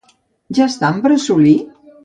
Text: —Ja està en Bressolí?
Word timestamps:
—Ja 0.59 0.63
està 0.71 0.91
en 0.95 0.97
Bressolí? 1.05 1.55